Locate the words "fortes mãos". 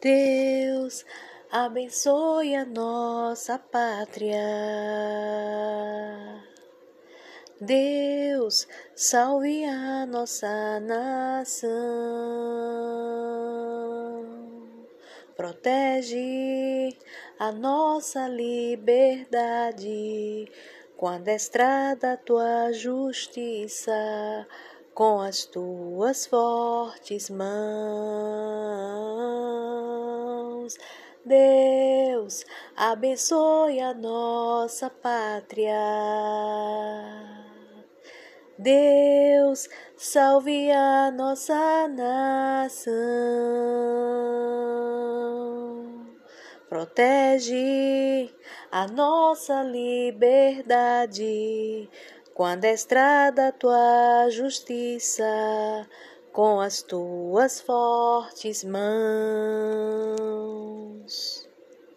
26.26-28.77, 57.60-60.47